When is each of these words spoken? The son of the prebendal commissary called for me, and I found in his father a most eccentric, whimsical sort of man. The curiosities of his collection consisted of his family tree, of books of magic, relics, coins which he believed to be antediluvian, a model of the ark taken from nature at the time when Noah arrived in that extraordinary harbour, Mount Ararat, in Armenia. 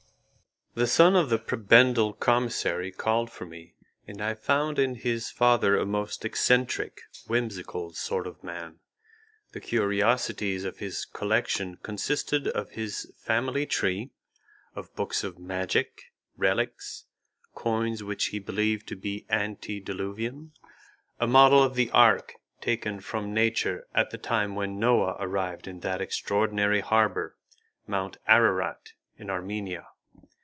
The 0.73 0.87
son 0.87 1.17
of 1.17 1.29
the 1.29 1.37
prebendal 1.37 2.13
commissary 2.13 2.93
called 2.93 3.29
for 3.29 3.45
me, 3.45 3.73
and 4.07 4.21
I 4.21 4.35
found 4.35 4.79
in 4.79 4.95
his 4.95 5.29
father 5.29 5.75
a 5.75 5.85
most 5.85 6.23
eccentric, 6.23 7.01
whimsical 7.27 7.91
sort 7.91 8.25
of 8.25 8.41
man. 8.41 8.79
The 9.51 9.59
curiosities 9.59 10.63
of 10.63 10.77
his 10.79 11.03
collection 11.03 11.75
consisted 11.83 12.47
of 12.47 12.69
his 12.69 13.11
family 13.17 13.65
tree, 13.65 14.11
of 14.73 14.95
books 14.95 15.25
of 15.25 15.37
magic, 15.37 16.03
relics, 16.37 17.03
coins 17.53 18.01
which 18.01 18.27
he 18.27 18.39
believed 18.39 18.87
to 18.87 18.95
be 18.95 19.25
antediluvian, 19.29 20.53
a 21.19 21.27
model 21.27 21.61
of 21.61 21.75
the 21.75 21.89
ark 21.91 22.35
taken 22.61 23.01
from 23.01 23.33
nature 23.33 23.87
at 23.93 24.11
the 24.11 24.17
time 24.17 24.55
when 24.55 24.79
Noah 24.79 25.17
arrived 25.19 25.67
in 25.67 25.81
that 25.81 25.99
extraordinary 25.99 26.79
harbour, 26.79 27.35
Mount 27.87 28.15
Ararat, 28.25 28.93
in 29.17 29.29
Armenia. 29.29 29.87